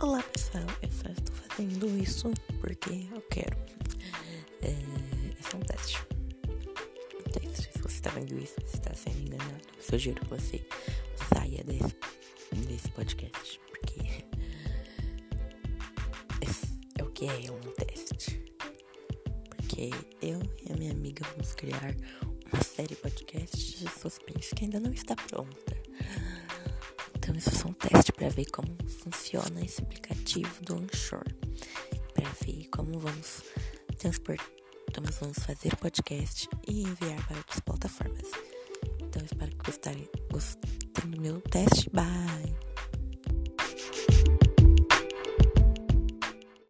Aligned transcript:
Olá 0.00 0.22
pessoal, 0.22 0.64
eu 0.80 0.88
só 0.92 1.08
estou 1.10 1.34
fazendo 1.34 1.88
isso 2.00 2.32
porque 2.60 3.08
eu 3.12 3.20
quero. 3.22 3.56
É, 4.62 4.68
é 4.70 5.42
só 5.50 5.56
um 5.56 5.60
teste. 5.60 5.98
Teste. 7.32 7.72
Se 7.72 7.82
você 7.82 7.96
está 7.96 8.10
vendo 8.10 8.38
isso, 8.38 8.54
você 8.60 8.76
está 8.76 8.94
sendo 8.94 9.18
enganado. 9.26 9.60
Eu 9.76 9.82
sugiro 9.82 10.20
que 10.20 10.28
você 10.28 10.64
saia 11.34 11.64
desse, 11.64 11.96
desse 12.68 12.88
podcast. 12.90 13.60
Porque 13.70 14.24
é 16.96 17.02
o 17.02 17.10
que 17.10 17.24
é 17.26 17.50
um 17.50 17.60
teste. 17.72 18.40
Porque 19.56 19.90
eu 20.22 20.40
e 20.64 20.72
a 20.72 20.76
minha 20.76 20.92
amiga 20.92 21.26
vamos 21.32 21.56
criar 21.56 21.96
uma 22.52 22.62
série 22.62 22.94
podcast 22.94 23.78
de 23.78 23.90
suspense 23.90 24.54
que 24.54 24.62
ainda 24.64 24.78
não 24.78 24.92
está 24.92 25.16
pronta. 25.16 25.77
Para 28.28 28.34
ver 28.34 28.50
como 28.50 28.76
funciona 28.86 29.64
esse 29.64 29.80
aplicativo 29.80 30.62
do 30.62 30.76
Onshore. 30.76 31.34
Para 32.12 32.28
ver 32.44 32.68
como 32.68 32.98
vamos 32.98 33.42
transportar, 33.96 34.46
vamos 35.20 35.38
fazer 35.38 35.74
podcast 35.76 36.46
e 36.66 36.82
enviar 36.82 37.26
para 37.26 37.38
outras 37.38 37.60
plataformas. 37.60 38.30
Então 39.00 39.22
espero 39.24 39.50
que 39.52 39.64
gostarem, 39.64 40.08
gostem 40.30 40.70
do 41.10 41.20
meu 41.20 41.40
teste. 41.40 41.88
Bye! 41.90 42.27